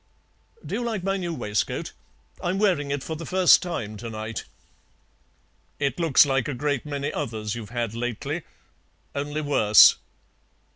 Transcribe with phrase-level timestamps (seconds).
[0.65, 1.91] Do you like my new waistcoat?
[2.43, 4.45] I'm wearing it for the first time to night."
[5.77, 8.41] "It looks like a great many others you've had lately,
[9.13, 9.97] only worse.